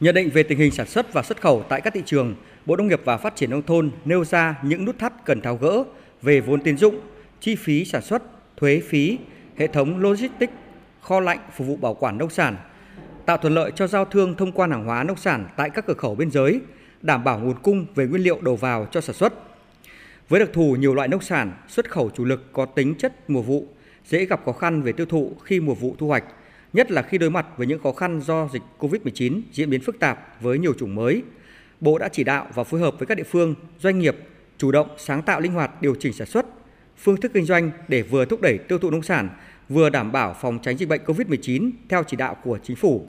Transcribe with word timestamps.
Nhận 0.00 0.14
định 0.14 0.30
về 0.30 0.42
tình 0.42 0.58
hình 0.58 0.70
sản 0.70 0.86
xuất 0.86 1.12
và 1.12 1.22
xuất 1.22 1.40
khẩu 1.40 1.64
tại 1.68 1.80
các 1.80 1.94
thị 1.94 2.02
trường, 2.06 2.34
Bộ 2.66 2.76
Nông 2.76 2.88
nghiệp 2.88 3.00
và 3.04 3.16
Phát 3.16 3.36
triển 3.36 3.50
nông 3.50 3.62
thôn 3.62 3.90
nêu 4.04 4.24
ra 4.24 4.54
những 4.62 4.84
nút 4.84 4.98
thắt 4.98 5.24
cần 5.24 5.40
tháo 5.40 5.56
gỡ 5.56 5.84
về 6.22 6.40
vốn 6.40 6.60
tín 6.60 6.76
dụng, 6.76 7.00
chi 7.40 7.56
phí 7.56 7.84
sản 7.84 8.02
xuất, 8.02 8.22
thuế 8.56 8.82
phí, 8.88 9.18
hệ 9.56 9.66
thống 9.66 9.98
logistics, 9.98 10.52
kho 11.00 11.20
lạnh 11.20 11.38
phục 11.56 11.66
vụ 11.66 11.76
bảo 11.76 11.94
quản 11.94 12.18
nông 12.18 12.30
sản, 12.30 12.56
tạo 13.26 13.36
thuận 13.36 13.54
lợi 13.54 13.70
cho 13.74 13.86
giao 13.86 14.04
thương 14.04 14.34
thông 14.34 14.52
quan 14.52 14.70
hàng 14.70 14.84
hóa 14.84 15.02
nông 15.02 15.16
sản 15.16 15.46
tại 15.56 15.70
các 15.70 15.86
cửa 15.86 15.94
khẩu 15.94 16.14
biên 16.14 16.30
giới, 16.30 16.60
đảm 17.02 17.24
bảo 17.24 17.38
nguồn 17.38 17.58
cung 17.62 17.86
về 17.94 18.06
nguyên 18.06 18.22
liệu 18.22 18.40
đầu 18.40 18.56
vào 18.56 18.86
cho 18.90 19.00
sản 19.00 19.16
xuất. 19.16 19.32
Với 20.28 20.40
đặc 20.40 20.48
thù 20.52 20.76
nhiều 20.76 20.94
loại 20.94 21.08
nông 21.08 21.22
sản 21.22 21.52
xuất 21.68 21.90
khẩu 21.90 22.10
chủ 22.10 22.24
lực 22.24 22.52
có 22.52 22.66
tính 22.66 22.94
chất 22.94 23.30
mùa 23.30 23.42
vụ, 23.42 23.66
dễ 24.04 24.24
gặp 24.24 24.40
khó 24.44 24.52
khăn 24.52 24.82
về 24.82 24.92
tiêu 24.92 25.06
thụ 25.06 25.32
khi 25.44 25.60
mùa 25.60 25.74
vụ 25.74 25.94
thu 25.98 26.08
hoạch, 26.08 26.24
nhất 26.76 26.90
là 26.90 27.02
khi 27.02 27.18
đối 27.18 27.30
mặt 27.30 27.46
với 27.56 27.66
những 27.66 27.82
khó 27.82 27.92
khăn 27.92 28.20
do 28.20 28.48
dịch 28.52 28.62
COVID-19 28.78 29.40
diễn 29.52 29.70
biến 29.70 29.80
phức 29.80 29.98
tạp 29.98 30.42
với 30.42 30.58
nhiều 30.58 30.74
chủng 30.78 30.94
mới. 30.94 31.22
Bộ 31.80 31.98
đã 31.98 32.08
chỉ 32.08 32.24
đạo 32.24 32.46
và 32.54 32.64
phối 32.64 32.80
hợp 32.80 32.94
với 32.98 33.06
các 33.06 33.14
địa 33.14 33.24
phương, 33.24 33.54
doanh 33.80 33.98
nghiệp 33.98 34.16
chủ 34.58 34.72
động 34.72 34.88
sáng 34.98 35.22
tạo 35.22 35.40
linh 35.40 35.52
hoạt 35.52 35.82
điều 35.82 35.94
chỉnh 35.94 36.12
sản 36.12 36.26
xuất, 36.26 36.46
phương 36.96 37.20
thức 37.20 37.30
kinh 37.34 37.44
doanh 37.44 37.70
để 37.88 38.02
vừa 38.02 38.24
thúc 38.24 38.40
đẩy 38.40 38.58
tiêu 38.58 38.78
thụ 38.78 38.90
nông 38.90 39.02
sản, 39.02 39.28
vừa 39.68 39.90
đảm 39.90 40.12
bảo 40.12 40.36
phòng 40.40 40.58
tránh 40.62 40.76
dịch 40.76 40.88
bệnh 40.88 41.04
COVID-19 41.04 41.70
theo 41.88 42.02
chỉ 42.02 42.16
đạo 42.16 42.36
của 42.44 42.58
chính 42.62 42.76
phủ. 42.76 43.06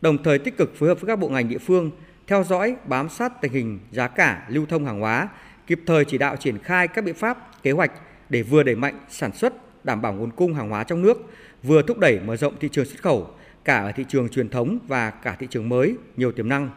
Đồng 0.00 0.22
thời 0.22 0.38
tích 0.38 0.56
cực 0.56 0.76
phối 0.76 0.88
hợp 0.88 1.00
với 1.00 1.08
các 1.08 1.18
bộ 1.18 1.28
ngành 1.28 1.48
địa 1.48 1.58
phương 1.58 1.90
theo 2.26 2.44
dõi, 2.44 2.76
bám 2.86 3.08
sát 3.08 3.40
tình 3.40 3.52
hình 3.52 3.78
giá 3.90 4.08
cả, 4.08 4.46
lưu 4.48 4.66
thông 4.66 4.84
hàng 4.84 5.00
hóa, 5.00 5.28
kịp 5.66 5.80
thời 5.86 6.04
chỉ 6.04 6.18
đạo 6.18 6.36
triển 6.36 6.58
khai 6.58 6.88
các 6.88 7.04
biện 7.04 7.14
pháp, 7.14 7.62
kế 7.62 7.70
hoạch 7.70 7.92
để 8.28 8.42
vừa 8.42 8.62
đẩy 8.62 8.76
mạnh 8.76 9.00
sản 9.08 9.32
xuất, 9.32 9.54
đảm 9.84 10.02
bảo 10.02 10.12
nguồn 10.12 10.30
cung 10.30 10.54
hàng 10.54 10.68
hóa 10.70 10.84
trong 10.84 11.02
nước, 11.02 11.30
vừa 11.62 11.82
thúc 11.82 11.98
đẩy 11.98 12.20
mở 12.20 12.36
rộng 12.36 12.54
thị 12.60 12.68
trường 12.72 12.84
xuất 12.84 13.02
khẩu 13.02 13.30
cả 13.64 13.78
ở 13.78 13.92
thị 13.92 14.04
trường 14.08 14.28
truyền 14.28 14.48
thống 14.48 14.78
và 14.88 15.10
cả 15.10 15.36
thị 15.38 15.46
trường 15.50 15.68
mới 15.68 15.96
nhiều 16.16 16.32
tiềm 16.32 16.48
năng. 16.48 16.70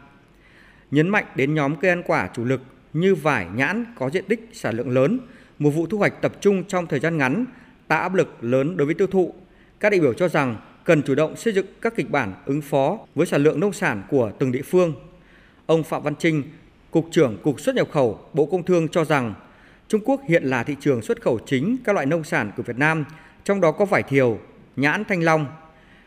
Nhấn 0.90 1.08
mạnh 1.08 1.24
đến 1.34 1.54
nhóm 1.54 1.76
cây 1.76 1.90
ăn 1.90 2.02
quả 2.06 2.30
chủ 2.34 2.44
lực 2.44 2.60
như 2.92 3.14
vải, 3.14 3.46
nhãn 3.54 3.84
có 3.98 4.10
diện 4.10 4.24
tích 4.28 4.48
sản 4.52 4.76
lượng 4.76 4.90
lớn, 4.90 5.18
mùa 5.58 5.70
vụ 5.70 5.86
thu 5.86 5.98
hoạch 5.98 6.22
tập 6.22 6.32
trung 6.40 6.64
trong 6.64 6.86
thời 6.86 7.00
gian 7.00 7.16
ngắn, 7.18 7.44
tạo 7.88 8.00
áp 8.00 8.14
lực 8.14 8.44
lớn 8.44 8.76
đối 8.76 8.86
với 8.86 8.94
tiêu 8.94 9.06
thụ. 9.06 9.34
Các 9.80 9.90
đại 9.90 10.00
biểu 10.00 10.12
cho 10.12 10.28
rằng 10.28 10.56
cần 10.84 11.02
chủ 11.02 11.14
động 11.14 11.36
xây 11.36 11.52
dựng 11.52 11.66
các 11.80 11.96
kịch 11.96 12.10
bản 12.10 12.34
ứng 12.46 12.62
phó 12.62 12.98
với 13.14 13.26
sản 13.26 13.42
lượng 13.42 13.60
nông 13.60 13.72
sản 13.72 14.02
của 14.10 14.32
từng 14.38 14.52
địa 14.52 14.62
phương. 14.62 14.94
Ông 15.66 15.82
Phạm 15.82 16.02
Văn 16.02 16.14
Trinh, 16.18 16.42
Cục 16.90 17.08
trưởng 17.10 17.38
Cục 17.42 17.60
xuất 17.60 17.74
nhập 17.74 17.88
khẩu 17.92 18.20
Bộ 18.32 18.46
Công 18.46 18.62
Thương 18.62 18.88
cho 18.88 19.04
rằng 19.04 19.34
Trung 19.88 20.00
Quốc 20.04 20.20
hiện 20.28 20.44
là 20.44 20.62
thị 20.62 20.76
trường 20.80 21.02
xuất 21.02 21.22
khẩu 21.22 21.38
chính 21.46 21.76
các 21.84 21.92
loại 21.92 22.06
nông 22.06 22.24
sản 22.24 22.50
của 22.56 22.62
Việt 22.62 22.78
Nam, 22.78 23.04
trong 23.44 23.60
đó 23.60 23.72
có 23.72 23.84
vải 23.84 24.02
thiều, 24.02 24.38
nhãn 24.76 25.04
thanh 25.04 25.22
long. 25.22 25.46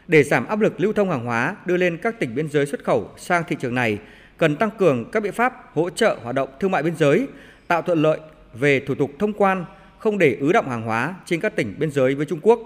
Để 0.08 0.24
giảm 0.24 0.48
áp 0.48 0.60
lực 0.60 0.80
lưu 0.80 0.94
thông 0.94 1.10
hàng 1.10 1.26
hóa 1.26 1.56
đưa 1.66 1.78
lên 1.78 1.98
các 1.98 2.20
tỉnh 2.20 2.36
biên 2.36 2.50
giới 2.50 2.66
xuất 2.66 2.84
khẩu 2.84 3.10
sang 3.18 3.44
thị 3.48 3.56
trường 3.60 3.76
này, 3.76 4.00
cần 4.38 4.56
tăng 4.56 4.70
cường 4.78 5.12
các 5.12 5.24
biện 5.24 5.34
pháp 5.34 5.72
hỗ 5.74 5.90
trợ 5.90 6.18
hoạt 6.24 6.36
động 6.36 6.50
thương 6.60 6.72
mại 6.72 6.84
biên 6.84 6.96
giới, 6.98 7.28
tạo 7.68 7.82
thuận 7.82 8.02
lợi 8.02 8.20
về 8.54 8.80
thủ 8.80 8.96
tục 8.96 9.12
thông 9.20 9.34
quan, 9.34 9.66
không 10.00 10.18
để 10.18 10.38
ứ 10.40 10.52
động 10.52 10.70
hàng 10.70 10.82
hóa 10.82 11.16
trên 11.26 11.40
các 11.40 11.56
tỉnh 11.56 11.76
biên 11.80 11.92
giới 11.92 12.16
với 12.16 12.26
Trung 12.26 12.40
Quốc. 12.42 12.60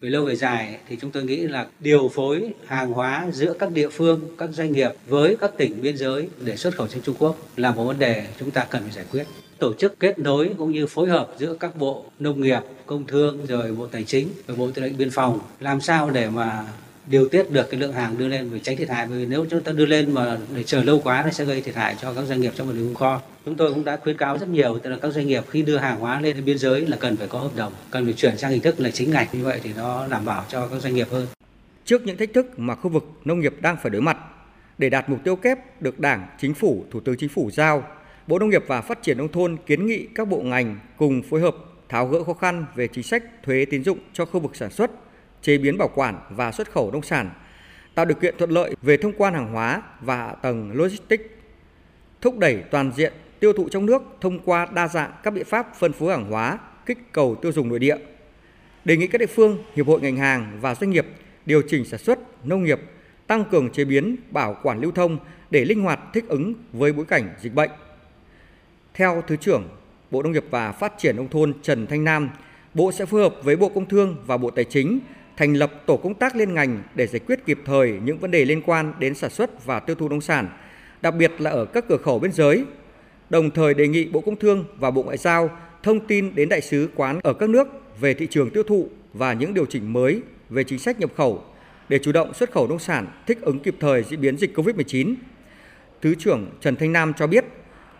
Về 0.00 0.10
lâu 0.10 0.24
về 0.24 0.36
dài 0.36 0.78
thì 0.88 0.96
chúng 1.00 1.10
tôi 1.10 1.24
nghĩ 1.24 1.36
là 1.36 1.66
điều 1.80 2.08
phối 2.08 2.52
hàng 2.66 2.92
hóa 2.92 3.26
giữa 3.32 3.54
các 3.58 3.72
địa 3.72 3.88
phương, 3.88 4.20
các 4.38 4.50
doanh 4.52 4.72
nghiệp 4.72 4.90
với 5.06 5.36
các 5.40 5.50
tỉnh 5.56 5.82
biên 5.82 5.96
giới 5.96 6.28
để 6.44 6.56
xuất 6.56 6.74
khẩu 6.74 6.88
sang 6.88 7.02
Trung 7.02 7.16
Quốc 7.18 7.36
là 7.56 7.72
một 7.72 7.84
vấn 7.84 7.98
đề 7.98 8.26
chúng 8.40 8.50
ta 8.50 8.66
cần 8.70 8.82
phải 8.82 8.92
giải 8.92 9.04
quyết. 9.12 9.24
Tổ 9.58 9.74
chức 9.74 10.00
kết 10.00 10.18
nối 10.18 10.50
cũng 10.58 10.72
như 10.72 10.86
phối 10.86 11.08
hợp 11.08 11.28
giữa 11.38 11.54
các 11.60 11.76
bộ 11.76 12.04
nông 12.18 12.40
nghiệp, 12.40 12.60
công 12.86 13.06
thương 13.06 13.46
rồi 13.46 13.72
bộ 13.72 13.86
tài 13.86 14.04
chính 14.04 14.28
và 14.46 14.54
bộ 14.54 14.70
tư 14.70 14.82
lệnh 14.82 14.96
biên 14.96 15.10
phòng 15.10 15.40
làm 15.60 15.80
sao 15.80 16.10
để 16.10 16.30
mà 16.30 16.64
điều 17.06 17.28
tiết 17.28 17.50
được 17.50 17.70
cái 17.70 17.80
lượng 17.80 17.92
hàng 17.92 18.18
đưa 18.18 18.28
lên 18.28 18.50
để 18.52 18.58
tránh 18.58 18.76
thiệt 18.76 18.88
hại. 18.88 19.06
Vì 19.06 19.26
nếu 19.26 19.46
chúng 19.50 19.60
ta 19.60 19.72
đưa 19.72 19.86
lên 19.86 20.14
mà 20.14 20.38
để 20.56 20.62
chờ 20.62 20.82
lâu 20.82 21.00
quá 21.04 21.22
nó 21.24 21.30
sẽ 21.30 21.44
gây 21.44 21.60
thiệt 21.60 21.74
hại 21.74 21.96
cho 22.00 22.14
các 22.14 22.24
doanh 22.24 22.40
nghiệp 22.40 22.52
trong 22.56 22.66
một 22.66 22.72
đường 22.76 22.94
kho. 22.94 23.20
Chúng 23.44 23.54
tôi 23.54 23.74
cũng 23.74 23.84
đã 23.84 23.96
khuyến 23.96 24.16
cáo 24.16 24.38
rất 24.38 24.48
nhiều 24.48 24.78
tức 24.78 24.90
là 24.90 24.96
các 25.02 25.12
doanh 25.12 25.26
nghiệp 25.26 25.44
khi 25.50 25.62
đưa 25.62 25.76
hàng 25.76 26.00
hóa 26.00 26.20
lên 26.20 26.44
biên 26.44 26.58
giới 26.58 26.86
là 26.86 26.96
cần 27.00 27.16
phải 27.16 27.28
có 27.28 27.38
hợp 27.38 27.56
đồng 27.56 27.72
cần 27.90 28.04
phải 28.04 28.14
chuyển 28.14 28.38
sang 28.38 28.50
hình 28.50 28.60
thức 28.60 28.80
là 28.80 28.90
chính 28.90 29.10
ngạch. 29.10 29.34
Như 29.34 29.44
vậy 29.44 29.60
thì 29.62 29.70
nó 29.76 30.06
đảm 30.08 30.24
bảo 30.24 30.44
cho 30.48 30.66
các 30.66 30.82
doanh 30.82 30.94
nghiệp 30.94 31.08
hơn. 31.10 31.26
Trước 31.84 32.02
những 32.02 32.16
thách 32.16 32.34
thức 32.34 32.46
mà 32.56 32.74
khu 32.74 32.90
vực 32.90 33.04
nông 33.24 33.40
nghiệp 33.40 33.54
đang 33.60 33.76
phải 33.82 33.90
đối 33.90 34.02
mặt 34.02 34.16
để 34.78 34.90
đạt 34.90 35.08
mục 35.08 35.18
tiêu 35.24 35.36
kép 35.36 35.82
được 35.82 36.00
Đảng, 36.00 36.26
Chính 36.40 36.54
phủ, 36.54 36.84
Thủ 36.90 37.00
tướng 37.00 37.16
Chính 37.16 37.28
phủ 37.28 37.50
giao, 37.52 37.84
Bộ 38.28 38.38
Nông 38.38 38.50
nghiệp 38.50 38.64
và 38.66 38.80
Phát 38.80 39.02
triển 39.02 39.18
nông 39.18 39.32
thôn 39.32 39.56
kiến 39.66 39.86
nghị 39.86 40.06
các 40.14 40.28
bộ 40.28 40.40
ngành 40.42 40.78
cùng 40.96 41.22
phối 41.22 41.40
hợp 41.40 41.56
tháo 41.88 42.06
gỡ 42.06 42.24
khó 42.24 42.34
khăn 42.34 42.66
về 42.74 42.88
chính 42.88 43.04
sách 43.04 43.24
thuế 43.42 43.64
tín 43.64 43.84
dụng 43.84 43.98
cho 44.12 44.24
khu 44.24 44.40
vực 44.40 44.56
sản 44.56 44.70
xuất, 44.70 44.90
chế 45.42 45.58
biến 45.58 45.78
bảo 45.78 45.90
quản 45.94 46.20
và 46.30 46.52
xuất 46.52 46.72
khẩu 46.72 46.90
nông 46.90 47.02
sản, 47.02 47.30
tạo 47.94 48.04
điều 48.04 48.14
kiện 48.14 48.34
thuận 48.38 48.50
lợi 48.50 48.74
về 48.82 48.96
thông 48.96 49.12
quan 49.18 49.34
hàng 49.34 49.52
hóa 49.52 49.82
và 50.00 50.36
tầng 50.42 50.72
logistics, 50.74 51.24
thúc 52.20 52.38
đẩy 52.38 52.62
toàn 52.70 52.92
diện 52.96 53.12
tiêu 53.40 53.52
thụ 53.52 53.68
trong 53.68 53.86
nước 53.86 54.02
thông 54.20 54.38
qua 54.38 54.66
đa 54.74 54.88
dạng 54.88 55.12
các 55.22 55.30
biện 55.30 55.44
pháp 55.44 55.76
phân 55.78 55.92
phối 55.92 56.10
hàng 56.10 56.30
hóa, 56.30 56.58
kích 56.86 56.98
cầu 57.12 57.34
tiêu 57.34 57.52
dùng 57.52 57.68
nội 57.68 57.78
địa. 57.78 57.96
Đề 58.84 58.96
nghị 58.96 59.06
các 59.06 59.18
địa 59.18 59.26
phương, 59.26 59.58
hiệp 59.74 59.86
hội 59.86 60.00
ngành 60.00 60.16
hàng 60.16 60.58
và 60.60 60.74
doanh 60.74 60.90
nghiệp 60.90 61.06
điều 61.46 61.62
chỉnh 61.68 61.84
sản 61.84 62.00
xuất, 62.00 62.46
nông 62.46 62.64
nghiệp, 62.64 62.80
tăng 63.26 63.44
cường 63.44 63.70
chế 63.70 63.84
biến, 63.84 64.16
bảo 64.30 64.56
quản 64.62 64.80
lưu 64.80 64.92
thông 64.92 65.18
để 65.50 65.64
linh 65.64 65.82
hoạt 65.82 66.00
thích 66.14 66.24
ứng 66.28 66.54
với 66.72 66.92
bối 66.92 67.04
cảnh 67.04 67.34
dịch 67.40 67.54
bệnh. 67.54 67.70
Theo 68.98 69.22
Thứ 69.26 69.36
trưởng 69.36 69.68
Bộ 70.10 70.22
Nông 70.22 70.32
nghiệp 70.32 70.44
và 70.50 70.72
Phát 70.72 70.92
triển 70.98 71.16
nông 71.16 71.28
thôn 71.28 71.52
Trần 71.62 71.86
Thanh 71.86 72.04
Nam, 72.04 72.30
Bộ 72.74 72.92
sẽ 72.92 73.06
phối 73.06 73.20
hợp 73.20 73.34
với 73.42 73.56
Bộ 73.56 73.68
Công 73.68 73.88
Thương 73.88 74.16
và 74.26 74.36
Bộ 74.36 74.50
Tài 74.50 74.64
chính 74.64 74.98
thành 75.36 75.54
lập 75.54 75.72
tổ 75.86 75.96
công 75.96 76.14
tác 76.14 76.36
liên 76.36 76.54
ngành 76.54 76.82
để 76.94 77.06
giải 77.06 77.20
quyết 77.26 77.46
kịp 77.46 77.58
thời 77.64 77.98
những 78.04 78.18
vấn 78.18 78.30
đề 78.30 78.44
liên 78.44 78.62
quan 78.62 78.92
đến 78.98 79.14
sản 79.14 79.30
xuất 79.30 79.66
và 79.66 79.80
tiêu 79.80 79.96
thụ 79.96 80.08
nông 80.08 80.20
sản, 80.20 80.48
đặc 81.02 81.14
biệt 81.14 81.32
là 81.38 81.50
ở 81.50 81.64
các 81.64 81.84
cửa 81.88 81.96
khẩu 81.96 82.18
biên 82.18 82.32
giới. 82.32 82.64
Đồng 83.30 83.50
thời 83.50 83.74
đề 83.74 83.88
nghị 83.88 84.08
Bộ 84.08 84.20
Công 84.20 84.36
Thương 84.36 84.64
và 84.78 84.90
Bộ 84.90 85.02
Ngoại 85.02 85.16
giao 85.16 85.50
thông 85.82 86.00
tin 86.00 86.34
đến 86.34 86.48
đại 86.48 86.60
sứ 86.60 86.88
quán 86.94 87.20
ở 87.22 87.32
các 87.32 87.50
nước 87.50 87.68
về 88.00 88.14
thị 88.14 88.26
trường 88.30 88.50
tiêu 88.50 88.62
thụ 88.62 88.88
và 89.12 89.32
những 89.32 89.54
điều 89.54 89.66
chỉnh 89.66 89.92
mới 89.92 90.22
về 90.50 90.64
chính 90.64 90.78
sách 90.78 91.00
nhập 91.00 91.10
khẩu 91.16 91.44
để 91.88 91.98
chủ 91.98 92.12
động 92.12 92.34
xuất 92.34 92.50
khẩu 92.50 92.68
nông 92.68 92.78
sản 92.78 93.06
thích 93.26 93.38
ứng 93.40 93.58
kịp 93.58 93.76
thời 93.80 94.02
diễn 94.02 94.20
biến 94.20 94.36
dịch 94.36 94.58
COVID-19. 94.58 95.14
Thứ 96.02 96.14
trưởng 96.14 96.50
Trần 96.60 96.76
Thanh 96.76 96.92
Nam 96.92 97.12
cho 97.16 97.26
biết, 97.26 97.44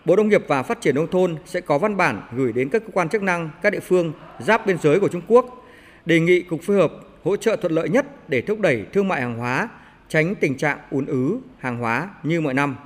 Bộ 0.08 0.16
Nông 0.16 0.28
nghiệp 0.28 0.44
và 0.46 0.62
Phát 0.62 0.80
triển 0.80 0.94
nông 0.94 1.06
thôn 1.06 1.36
sẽ 1.46 1.60
có 1.60 1.78
văn 1.78 1.96
bản 1.96 2.22
gửi 2.36 2.52
đến 2.52 2.68
các 2.68 2.82
cơ 2.86 2.88
quan 2.92 3.08
chức 3.08 3.22
năng, 3.22 3.50
các 3.62 3.70
địa 3.70 3.80
phương 3.80 4.12
giáp 4.38 4.66
biên 4.66 4.78
giới 4.78 5.00
của 5.00 5.08
Trung 5.08 5.22
Quốc, 5.28 5.66
đề 6.06 6.20
nghị 6.20 6.42
cục 6.42 6.60
phối 6.62 6.76
hợp 6.76 6.92
hỗ 7.24 7.36
trợ 7.36 7.56
thuận 7.56 7.72
lợi 7.72 7.88
nhất 7.88 8.06
để 8.28 8.40
thúc 8.40 8.60
đẩy 8.60 8.84
thương 8.92 9.08
mại 9.08 9.20
hàng 9.20 9.38
hóa, 9.38 9.68
tránh 10.08 10.34
tình 10.34 10.56
trạng 10.56 10.78
ùn 10.90 11.06
ứ 11.06 11.38
hàng 11.58 11.78
hóa 11.78 12.10
như 12.22 12.40
mọi 12.40 12.54
năm. 12.54 12.76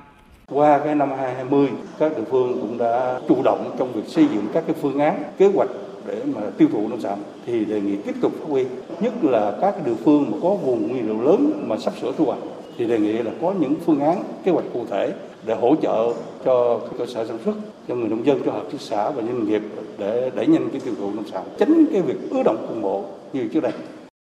Qua 0.47 0.79
cái 0.85 0.95
năm 0.95 1.09
2020, 1.09 1.67
các 1.99 2.17
địa 2.17 2.23
phương 2.31 2.57
cũng 2.61 2.77
đã 2.77 3.19
chủ 3.27 3.41
động 3.43 3.75
trong 3.79 3.93
việc 3.93 4.07
xây 4.07 4.27
dựng 4.33 4.47
các 4.53 4.63
cái 4.67 4.75
phương 4.81 4.99
án, 4.99 5.23
kế 5.37 5.45
hoạch 5.45 5.69
để 6.07 6.23
mà 6.35 6.41
tiêu 6.57 6.67
thụ 6.71 6.87
nông 6.87 7.01
sản 7.01 7.17
thì 7.45 7.65
đề 7.65 7.81
nghị 7.81 7.95
tiếp 8.05 8.15
tục 8.21 8.31
phát 8.39 8.45
huy 8.47 8.65
nhất 9.01 9.13
là 9.21 9.57
các 9.61 9.85
địa 9.85 9.95
phương 10.05 10.31
mà 10.31 10.37
có 10.41 10.55
vùng 10.55 10.87
nguyên 10.87 11.05
liệu 11.05 11.21
lớn 11.21 11.65
mà 11.67 11.77
sắp 11.77 11.93
sửa 12.01 12.11
thu 12.17 12.25
hoạch 12.25 12.39
thì 12.77 12.87
đề 12.87 12.99
nghị 12.99 13.13
là 13.13 13.31
có 13.41 13.53
những 13.59 13.75
phương 13.85 13.99
án 13.99 14.23
kế 14.45 14.51
hoạch 14.51 14.65
cụ 14.73 14.85
thể 14.89 15.13
để 15.45 15.55
hỗ 15.55 15.75
trợ 15.81 16.13
cho 16.45 16.79
cơ 16.97 17.05
sở 17.05 17.27
sản 17.27 17.37
xuất, 17.45 17.53
cho 17.87 17.95
người 17.95 18.09
nông 18.09 18.25
dân, 18.25 18.41
cho 18.45 18.51
hợp 18.51 18.65
tác 18.71 18.81
xã 18.81 19.09
và 19.09 19.21
doanh 19.21 19.47
nghiệp 19.47 19.61
để 19.97 20.31
đẩy 20.35 20.47
nhanh 20.47 20.69
cái 20.69 20.81
tiêu 20.85 20.93
thụ 20.99 21.11
nông 21.11 21.27
sản, 21.31 21.43
tránh 21.57 21.85
cái 21.91 22.01
việc 22.01 22.29
ứ 22.29 22.43
động 22.43 22.65
cục 22.67 22.81
bộ 22.81 23.03
như 23.33 23.47
trước 23.53 23.59
đây. 23.63 23.71